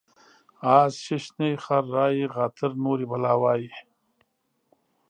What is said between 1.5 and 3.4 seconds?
خر رایي غاتر نوري بلا